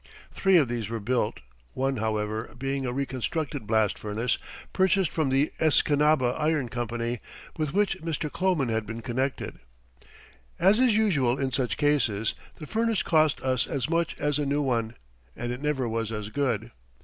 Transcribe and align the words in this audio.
Three 0.33 0.57
of 0.57 0.67
these 0.67 0.89
were 0.89 0.99
built, 0.99 1.41
one, 1.75 1.97
however, 1.97 2.55
being 2.57 2.87
a 2.87 2.91
reconstructed 2.91 3.67
blast 3.67 3.99
furnace 3.99 4.39
purchased 4.73 5.11
from 5.11 5.29
the 5.29 5.51
Escanaba 5.59 6.33
Iron 6.39 6.69
Company, 6.69 7.19
with 7.55 7.71
which 7.71 7.99
Mr. 8.01 8.27
Kloman 8.27 8.69
had 8.69 8.87
been 8.87 9.01
connected. 9.03 9.57
As 10.57 10.79
is 10.79 10.97
usual 10.97 11.37
in 11.37 11.51
such 11.51 11.77
cases, 11.77 12.33
the 12.55 12.65
furnace 12.65 13.03
cost 13.03 13.41
us 13.41 13.67
as 13.67 13.91
much 13.91 14.17
as 14.19 14.39
a 14.39 14.45
new 14.47 14.63
one, 14.63 14.95
and 15.35 15.51
it 15.51 15.61
never 15.61 15.87
was 15.87 16.11
as 16.11 16.29
good. 16.29 16.71